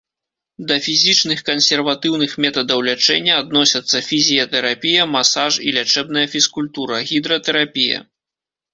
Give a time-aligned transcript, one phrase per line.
[0.69, 8.07] Да фізічных кансерватыўных метадаў лячэння адносяцца фізіятэрапія, масаж і лячэбная фізкультура, гідратэрапія.